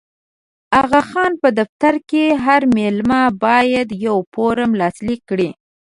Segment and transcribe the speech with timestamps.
[0.03, 0.03] د
[0.81, 5.49] اغا خان په دفتر کې هر مېلمه باید یوه فورمه لاسلیک کړي.